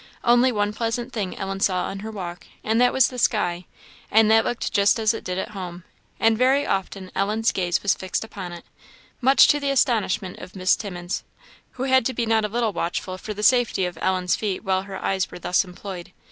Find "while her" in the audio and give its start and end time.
14.63-14.97